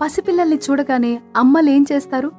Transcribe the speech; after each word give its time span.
పసిపిల్లల్ని 0.02 0.56
చూడగానే 0.56 1.22
అమ్మలు 1.38 1.70
ఏం 1.70 1.86
చేస్తారు? 1.92 2.32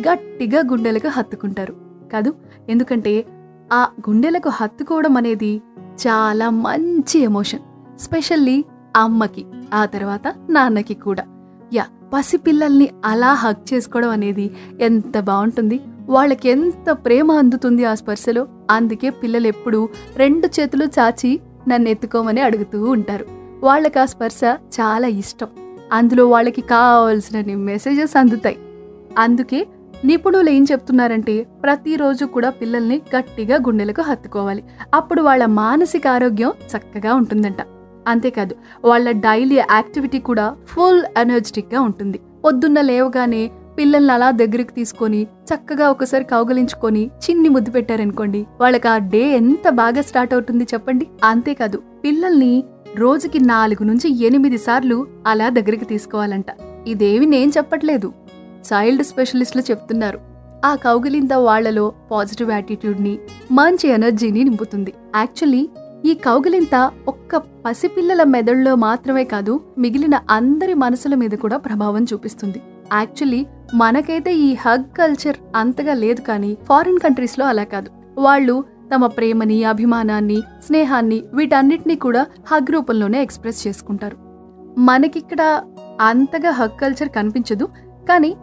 గట్టిగా 0.00 0.62
గుండెలకు 0.70 1.08
హత్తుకుంటారు. 1.08 1.76
కాదు 2.12 2.34
ఎందుకంటే 2.68 3.26
ఆ 3.72 3.88
గుండెలకు 4.08 4.48
హత్తుకోవడం 4.48 5.16
అనేది 5.16 5.62
చాలా 6.06 6.50
మంచి 6.50 7.18
ఎమోషన్. 7.18 7.98
స్పెషల్లీ 8.00 8.64
అమ్మకి 8.96 9.46
ఆ 9.74 9.84
తర్వాత 9.84 10.34
నాన్నకి 10.50 10.94
కూడా. 10.94 11.24
యా 11.74 11.86
పసిపిల్లల్ని 12.12 12.88
అలా 13.04 13.34
హక్ 13.34 13.74
చేసుకోవడం 13.74 14.10
అనేది 14.10 14.56
ఎంత 14.80 15.20
బాగుంటుంది? 15.20 15.80
వాళ్ళకి 16.10 16.48
ఎంత 16.48 16.90
ప్రేమ 16.90 17.32
అందుతుంది 17.32 17.84
ఆ 17.84 17.94
స్పర్శలో? 17.94 18.46
అందుకే 18.70 19.10
పిల్లలు 19.10 19.46
ఎప్పుడూ 19.46 19.88
రెండు 20.16 20.46
చేతులు 20.46 20.84
చాచి 20.84 21.40
నన్ను 21.68 21.88
ఎత్తుకోమని 21.88 22.40
అడుగుతూ 22.40 22.84
ఉంటారు. 22.84 23.26
వాళ్ళకి 23.62 23.98
ఆ 23.98 24.04
స్పర్శ 24.04 24.40
చాలా 24.54 25.06
ఇష్టం. 25.06 25.46
అందులో 25.92 26.28
వాళ్ళకి 26.28 26.60
కావాల్సినన్ని 26.60 27.54
మెసేజెస్ 27.54 28.18
అందుతాయి. 28.18 28.58
అందుకే 29.18 29.66
నిపుణులు 30.04 30.50
ఏం 30.50 30.66
చెప్తున్నారంటే 30.72 31.46
ప్రతిరోజు 31.62 32.24
కూడా 32.24 32.50
పిల్లల్ని 32.50 33.02
గట్టిగా 33.16 33.56
గుండెలకు 33.56 34.02
హత్తుకోవాలి. 34.02 34.64
అప్పుడు 34.94 35.22
వాళ్ళ 35.22 35.46
మానసిక 35.46 36.06
ఆరోగ్యం 36.06 36.52
చక్కగా 36.76 37.14
ఉంటుందంట. 37.14 37.56
అంతేకాదు 38.08 38.56
వాళ్ళ 38.84 39.10
డైలీ 39.10 39.56
యాక్టివిటీ 39.56 40.18
కూడా 40.18 40.56
ఫుల్ 40.66 41.02
ఎనర్జెటిక్గా 41.18 41.80
ఉంటుంది. 41.80 42.20
పొద్దున్న 42.44 42.80
లేవగానే 42.80 43.50
పిల్లల్ని 43.80 44.12
అలా 44.12 44.30
దగ్గరికి 44.30 44.72
తీసుకొని 44.74 45.26
చక్కగా 45.48 45.90
ఒకసారి 45.90 46.24
కౌగలించుకొని 46.24 47.10
చిన్ని 47.24 47.48
ముద్దు 47.48 47.70
పెట్టారనుకోండి 47.70 48.46
వాళ్ళకి 48.60 48.88
ఆ 48.88 48.98
డే 48.98 49.22
ఎంత 49.36 49.68
బాగా 49.68 50.00
స్టార్ట్ 50.00 50.32
అవుతుంది 50.34 50.64
చెప్పండి? 50.64 51.06
అంతేకాదు 51.24 51.78
పిల్లల్ని 52.04 52.64
రోజుకి 52.96 53.40
నాలుగు 53.44 53.84
నుంచి 53.84 54.24
ఎనిమిది 54.24 54.58
సార్లు 54.58 55.06
అలా 55.26 55.48
దగ్గరికి 55.48 55.84
తీసుకోవాలంట. 55.84 56.46
ఇదేమి 56.86 57.26
నేను 57.26 57.50
చెప్పట్లేదు. 57.50 58.12
చైల్డ్ 58.68 59.04
స్పెషలిస్టులు 59.04 59.62
చెప్తున్నారు. 59.70 60.18
ఆ 60.64 60.74
కౌగిలింత 60.74 61.32
వాళ్ళలో 61.32 61.92
పాజిటివ్ 62.10 62.50
యాటిట్యూడ్ని 62.50 63.18
మంచి 63.52 63.88
ఎనర్జీని 63.88 64.44
నింపుతుంది. 64.44 64.92
యాక్చువల్లీ 65.16 65.68
ఈ 66.04 66.14
కౌగిలింత 66.14 66.90
ఒక్క 67.08 67.36
పసిపిల్లల 67.36 68.22
మెదడులో 68.22 68.74
మాత్రమే 68.74 69.24
కాదు 69.24 69.60
మిగిలిన 69.78 70.18
అందరి 70.30 70.74
మనసుల 70.74 71.14
మీద 71.14 71.30
కూడా 71.30 71.56
ప్రభావం 71.56 72.04
చూపిస్తుంది. 72.12 72.62
యాక్చువల్లీ 72.92 73.46
మనకైతే 73.74 74.34
ఈ 74.34 74.54
హగ్ 74.54 74.84
కల్చర్ 74.98 75.36
అంతగా 75.56 75.94
లేదు 75.94 76.20
కానీ 76.20 76.56
ఫారిన్ 76.68 76.98
కంట్రీస్లో 76.98 77.46
అలా 77.46 77.64
కాదు. 77.64 77.90
వాళ్ళు 78.18 78.64
తమ 78.94 79.06
ప్రేమని 79.06 79.64
అభిమానాన్ని 79.64 80.42
స్నేహాన్ని 80.66 81.22
వీటన్నిటినీ 81.34 81.94
కూడా 81.94 82.26
హగ్ 82.46 82.72
రూపంలోనే 82.72 83.22
ఎక్స్ప్రెస్ 83.22 83.66
చేసుకుంటారు. 83.66 84.16
మనకిక్కడ 84.78 85.62
అంతగా 86.00 86.50
హగ్ 86.50 86.80
కల్చర్ 86.80 87.08
కనిపించదు 87.08 87.68
కానీ 88.08 88.36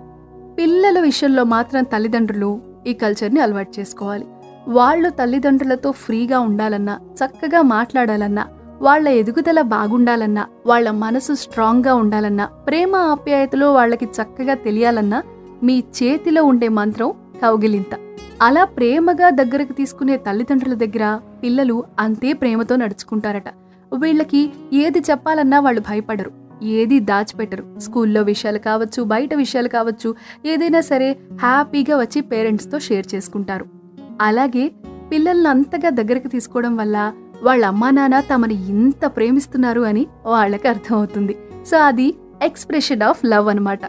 పిల్లల 0.57 0.99
విషయంలో 0.99 1.43
మాత్రం 1.43 1.83
తల్లిదండ్రులు 1.83 2.61
ఈ 2.87 2.93
కల్చర్ని 2.93 3.39
అలవాటు 3.39 3.79
చేసుకోవాలి. 3.79 4.25
వాళ్ళు 4.67 5.09
తల్లిదండ్రులతో 5.09 5.91
ఫ్రీగా 5.91 6.39
ఉండాలన్నా 6.39 6.99
చక్కగా 7.13 7.61
మాట్లాడాలన్నా 7.61 8.47
వాళ్ళ 8.81 9.07
ఎదుగుదల 9.07 9.61
బాగుండాలన్నా 9.61 10.47
వాళ్ళ 10.65 10.91
మనసు 10.91 11.33
స్ట్రాంగ్గా 11.33 11.95
ఉండాలన్నా 11.95 12.45
ప్రేమ 12.45 12.95
ఆప్యాయతలో 12.95 13.73
వాళ్ళకి 13.73 14.05
చక్కగా 14.05 14.53
తెలియాలన్నా 14.53 15.23
మీ 15.63 15.79
చేతిలో 15.79 16.43
ఉండే 16.43 16.67
మంత్రం 16.67 17.13
కౌగిలింత. 17.41 18.15
అలా 18.41 18.63
ప్రేమగా 18.63 19.29
దగ్గరకు 19.29 19.73
తీసుకునే 19.73 20.17
తల్లిదండ్రుల 20.17 20.73
దగ్గర 20.73 21.19
పిల్లలు 21.43 21.83
అంతే 21.99 22.33
ప్రేమతో 22.33 22.75
నడుచుకుంటారట. 22.75 23.49
వీళ్ళకి 23.93 24.51
ఏది 24.73 24.99
చెప్పాలన్నా 24.99 25.59
వాళ్ళు 25.59 25.81
భయపడరు. 25.81 26.31
ఏది 26.63 26.99
దాచిపెట్టరు. 26.99 27.79
స్కూల్లో 27.79 28.21
విషయాలు 28.21 28.59
కావచ్చు 28.59 29.03
బయట 29.03 29.33
విషయాలు 29.33 29.67
కావచ్చు 29.67 30.15
ఏదైనా 30.45 30.81
సరే 30.81 31.17
హ్యాపీగా 31.41 31.97
వచ్చి 31.97 32.21
పేరెంట్స్తో 32.21 32.79
షేర్ 32.79 33.05
చేసుకుంటారు. 33.15 33.65
అలాగే 34.21 34.71
పిల్లల్ని 35.11 35.49
అంతగా 35.49 35.89
దగ్గరకు 35.89 36.27
తీసుకోవడం 36.27 36.77
వల్ల 36.77 37.11
వాళ్ళ 37.43 37.65
అమ్మా 37.65 37.89
నాన్న 37.89 38.19
తమని 38.19 38.69
ఇంత 38.69 39.05
ప్రేమిస్తున్నారు 39.05 39.81
అని 39.81 40.07
వాళ్ళకి 40.25 40.67
అర్థమవుతుంది. 40.67 41.37
సో 41.65 41.77
అది 41.77 42.15
ఎక్స్ప్రెషన్ 42.43 43.01
ఆఫ్ 43.01 43.25
లవ్ 43.25 43.47
అనమాట 43.47 43.79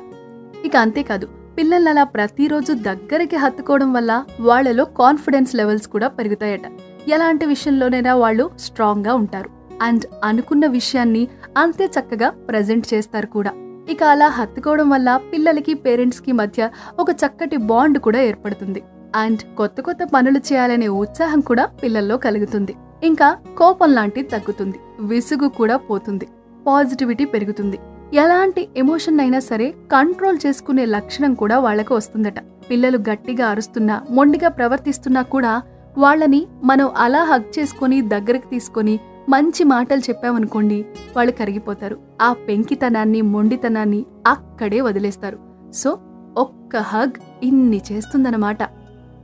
ఇక 0.64 0.76
అంతేకాదు 0.76 1.28
పిల్లల్ని 1.58 1.90
అలా 1.90 2.04
ప్రతిరోజు 2.04 2.72
దగ్గరికి 2.72 3.36
హత్తుకోవడం 3.36 3.92
వల్ల 3.92 4.24
వాళ్ళలో 4.40 4.84
కాన్ఫిడెన్స్ 4.84 5.54
లెవెల్స్ 5.54 5.86
కూడా 5.86 6.08
పెరుగుతాయట. 6.08 6.60
ఎలాంటి 7.08 7.46
విషయంలోనైనా 7.46 8.14
వాళ్ళు 8.14 8.50
స్ట్రాంగ్గా 8.58 9.14
ఉంటారు. 9.14 9.50
అండ్ 9.82 10.04
అనుకున్న 10.24 10.66
విషయాన్ని 10.66 11.28
అంతే 11.56 11.84
చక్కగా 11.84 12.30
ప్రజెంట్ 12.30 12.94
చేస్తారు 12.94 13.26
కూడా. 13.26 13.52
ఇక 13.90 14.02
అలా 14.02 14.28
హత్తుకోవడం 14.28 14.90
వల్ల 14.90 15.20
పిల్లలకి 15.32 15.74
పేరెంట్స్కి 15.74 16.32
మధ్య 16.32 16.70
ఒక 16.98 17.10
చక్కటి 17.10 17.56
బాండ్ 17.56 17.98
కూడా 17.98 18.20
ఏర్పడుతుంది. 18.20 18.82
అండ్ 19.16 19.38
కొత్త 19.56 19.80
కొత్త 19.80 19.98
పనులు 20.14 20.38
చేయాలనే 20.38 20.88
ఉత్సాహం 20.88 21.40
కూడా 21.40 21.66
పిల్లల్లో 21.66 22.16
కలుగుతుంది. 22.16 22.74
ఇంకా 23.04 23.36
కోపం 23.58 23.94
లాంటిది 23.94 24.28
తగ్గుతుంది. 24.28 24.78
విసుగు 25.00 25.48
కూడా 25.48 25.76
పోతుంది. 25.76 26.26
పాజిటివిటీ 26.66 27.24
పెరుగుతుంది. 27.24 27.78
ఎలాంటి 28.14 28.68
ఎమోషన్ 28.76 29.20
అయినా 29.20 29.38
సరే 29.38 29.70
కంట్రోల్ 29.70 30.38
చేసుకునే 30.46 30.84
లక్షణం 30.84 31.34
కూడా 31.34 31.58
వాళ్ళకు 31.58 31.94
వస్తుందట. 31.94 32.38
పిల్లలు 32.70 32.98
గట్టిగా 32.98 33.46
అరుస్తున్నా 33.46 34.02
మొండిగా 34.10 34.48
ప్రవర్తిస్తున్నా 34.48 35.22
కూడా 35.22 35.62
వాళ్ళని 35.98 36.46
మనం 36.64 36.90
అలా 36.96 37.24
హగ్ 37.24 37.58
చేసుకొని 37.58 38.02
దగ్గరికి 38.02 38.46
తీసుకొని 38.50 39.00
మంచి 39.28 39.64
మాటలు 39.64 40.00
చెప్పామనుకోండి 40.00 40.86
వాళ్ళు 41.16 41.32
కరిగిపోతారు. 41.32 41.98
ఆ 42.22 42.32
పెంకితనాన్ని 42.32 43.22
మొండితనాన్ని 43.22 44.06
అక్కడే 44.26 44.80
వదిలేస్తారు. 44.80 45.38
సో 45.74 45.98
ఒక్క 46.36 46.76
హగ్ 46.76 47.20
ఇన్ని 47.42 47.82
చేస్తుందన్నమాట. 47.92 48.58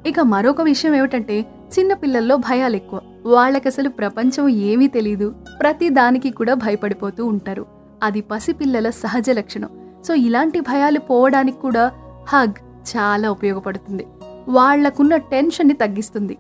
ఇక 0.07 0.21
మరొక 0.21 0.61
విషయం 0.61 0.95
ఏమిటంటే 0.95 1.41
చిన్న 1.79 1.95
పిల్లల్లో 1.95 2.37
భయాలు 2.37 2.77
ఎక్కువ. 2.77 3.01
వాళ్ళకసలు 3.27 3.89
ప్రపంచం 3.89 4.49
ఏమీ 4.49 4.87
తెలీదు. 4.87 5.35
ప్రతి 5.61 5.89
దానికి 5.89 6.31
కూడా 6.31 6.55
భయపడిపోతూ 6.55 7.27
ఉంటారు. 7.27 7.67
అది 8.03 8.21
పసిపిల్లల 8.21 8.91
సహజ 8.91 9.31
లక్షణం. 9.31 9.69
సో 10.09 10.15
ఇలాంటి 10.15 10.61
భయాలు 10.61 10.99
పోవడానికి 10.99 11.61
కూడా 11.61 11.93
హగ్ 12.29 12.55
చాలా 12.97 13.31
ఉపయోగపడుతుంది. 13.31 14.07
వాళ్ళకున్న 14.49 15.17
టెన్షన్ని 15.17 15.75
తగ్గిస్తుంది. 15.75 16.39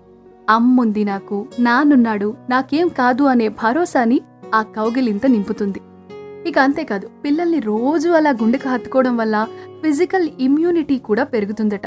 అమ్ముంది 0.50 1.04
నాకు 1.04 1.46
నానున్నాడు 1.60 2.36
నాకేం 2.50 2.88
కాదు 2.88 3.22
అనే 3.22 3.48
భరోసాని 3.48 4.20
ఆ 4.54 4.62
కౌగిలింత 4.62 5.26
నింపుతుంది. 5.26 5.80
ఇక 6.48 6.58
అంతేకాదు 6.58 7.10
పిల్లల్ని 7.24 7.60
రోజు 7.60 8.08
అలా 8.08 8.30
గుండెకు 8.30 8.68
హత్తుకోవడం 8.68 9.16
వల్ల 9.16 9.46
ఫిజికల్ 9.82 10.28
ఇమ్యూనిటీ 10.40 10.98
కూడా 10.98 11.24
పెరుగుతుందట. 11.24 11.82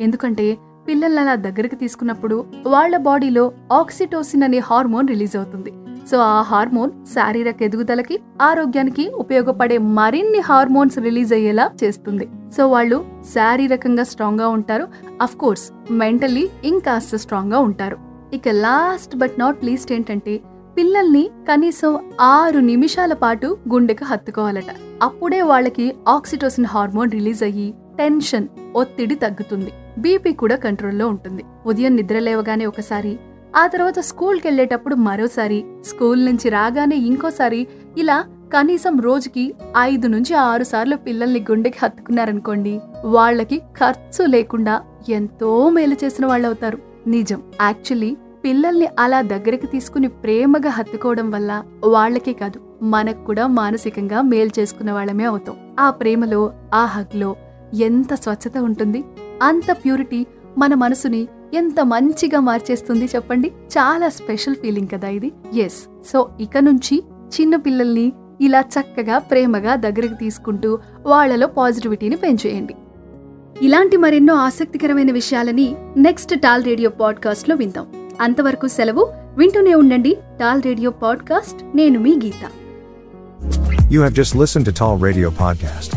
ఎందుకంటే 0.00 0.58
పిల్లల్ని 0.88 1.20
అలా 1.20 1.34
దగ్గరికి 1.34 1.76
తీసుకున్నప్పుడు 1.76 2.44
వాళ్ళ 2.66 2.96
బాడీలో 2.96 3.52
ఆక్సిటోసిన్ 3.72 4.42
అనే 4.42 4.58
హార్మోన్ 4.58 5.08
రిలీజ్ 5.08 5.36
అవుతుంది. 5.36 5.72
సో 6.10 6.18
ఆ 6.18 6.42
హార్మోన్ 6.42 6.90
శారీరక 7.14 7.62
ఎదుగుదలకి 7.62 8.20
ఆరోగ్యానికి 8.40 9.10
ఉపయోగపడే 9.14 9.78
మరిన్ని 9.78 10.40
హార్మోన్స్ 10.40 10.98
రిలీజ్ 10.98 11.32
అయ్యేలా 11.32 11.70
చేస్తుంది. 11.84 12.28
సో 12.56 12.68
వాళ్ళు 12.68 13.04
శారీరకంగా 13.34 14.04
స్ట్రాంగ్గా 14.04 14.48
ఉంటారు. 14.48 14.88
అఫ్ 15.22 15.36
కోర్స్ 15.36 15.92
మెంటల్లీ 15.92 16.50
ఇంకాస్త 16.64 17.16
స్ట్రాంగ్గా 17.16 17.58
ఉంటారు. 17.58 17.96
ఇక 18.34 18.48
లాస్ట్ 18.48 19.16
బట్ 19.16 19.32
నాట్ 19.38 19.64
లీస్ట్ 19.64 19.92
ఏంటంటే 19.92 20.40
పిల్లల్ని 20.76 21.30
కనీసం 21.48 22.10
ఆరు 22.20 22.58
నిమిషాల 22.58 23.12
పాటు 23.12 23.58
గుండెకు 23.68 24.04
హత్తుకోవాలట. 24.04 24.70
అప్పుడే 25.02 25.42
వాళ్ళకి 25.42 25.94
ఆక్సిటోసిన్ 26.08 26.66
హార్మోన్ 26.66 27.10
రిలీజ్ 27.10 27.42
అయ్యి 27.42 27.74
టెన్షన్ 27.98 28.48
ఒత్తిడి 28.76 29.14
తగ్గుతుంది. 29.14 29.72
బీపీ 29.98 30.32
కూడా 30.32 30.56
కంట్రోల్లో 30.56 31.08
ఉంటుంది. 31.08 31.44
ఉదయం 31.66 31.96
నిద్ర 31.96 32.18
లేవగానే 32.18 32.66
ఒకసారి 32.66 33.18
ఆ 33.56 33.66
తర్వాత 33.66 33.98
స్కూల్కి 33.98 34.48
వెళ్ళేటప్పుడు 34.48 34.94
మరోసారి 34.94 35.64
స్కూల్ 35.84 36.26
నుంచి 36.26 36.48
రాగానే 36.48 36.96
ఇంకోసారి 36.96 37.66
ఇలా 37.98 38.24
కనీసం 38.52 39.00
రోజుకి 39.00 39.54
ఐదు 39.78 40.06
నుంచి 40.06 40.34
ఆరు 40.34 40.64
సార్లు 40.64 40.96
పిల్లల్ని 40.96 41.40
గుండెకి 41.40 41.78
హత్తుకున్నారనుకోండి 41.82 42.80
వాళ్ళకి 43.04 43.58
ఖర్చు 43.58 44.26
లేకుండా 44.26 44.82
ఎంతో 45.08 45.68
మేలు 45.68 45.96
చేసిన 46.04 46.26
వాళ్ళు 46.26 46.46
అవుతారు 46.46 46.78
నిజం 47.06 47.42
యాక్చువల్లీ 47.60 48.16
పిల్లల్ని 48.44 48.88
అలా 48.98 49.22
దగ్గరికి 49.22 49.66
తీసుకుని 49.66 50.08
ప్రేమగా 50.08 50.70
హత్తుకోవడం 50.70 51.30
వల్ల 51.30 51.64
వాళ్ళకే 51.84 52.32
కాదు 52.32 52.60
మనకు 52.82 53.24
కూడా 53.24 53.46
మానసికంగా 53.46 54.22
మేలు 54.22 54.60
చేసుకున్న 54.60 54.92
వాళ్ళమే 54.92 55.24
అవుతాం. 55.24 55.76
ఆ 55.80 55.90
ప్రేమలో 55.90 56.52
ఆ 56.74 56.84
హగ్లో 56.84 57.36
ఎంత 57.72 58.14
స్వచ్ఛత 58.14 58.58
ఉంటుంది? 58.58 59.04
అంత 59.42 59.72
ప్యూరిటీ 59.72 60.26
మన 60.58 60.74
మనసుని 60.74 61.28
ఎంత 61.54 61.80
మంచిగా 61.80 62.40
మార్చేస్తుంది 62.40 63.04
చెప్పండి. 63.04 63.48
చాలా 63.48 64.08
స్పెషల్ 64.08 64.54
ఫీలింగ్ 64.54 64.88
కదా 64.94 65.08
ఇది. 65.08 65.32
ఎస్ 65.60 66.08
సో 66.12 66.30
ఇక 66.40 66.58
నుంచి 66.58 67.04
చిన్న 67.40 67.56
పిల్లల్ని 67.56 68.12
ఇలా 68.40 68.60
చక్కగా 68.60 69.18
ప్రేమగా 69.18 69.74
దగ్గరికి 69.74 70.14
తీసుకుంటూ 70.14 70.78
వాళ్ళలో 71.06 71.46
పాజిటివిటీని 71.46 72.16
పెంచేయండి. 72.16 72.74
ఇలాంటి 73.62 73.96
మరెన్నో 73.96 74.34
ఆసక్తికరమైన 74.34 75.12
విషయాలని 75.12 75.76
నెక్స్ట్ 75.96 76.40
టాల్ 76.40 76.64
రేడియో 76.64 76.90
పాడ్కాస్ట్లో 76.90 77.56
విందాం. 77.56 77.86
అంతవరకు 78.20 78.66
సెలవు. 78.66 79.12
వింటూనే 79.38 79.74
ఉండండి. 79.74 80.16
Tall 80.40 80.62
radio 80.62 80.90
podcast. 80.90 81.76
నేను 81.76 82.00
మీ 82.00 82.16
Geetha. 82.24 82.48
You 83.92 84.00
have 84.02 84.16
just 84.16 84.34
listened 84.34 84.68
to 84.68 84.74
Tall 84.74 85.04
Radio 85.04 85.28
Podcast. 85.28 85.96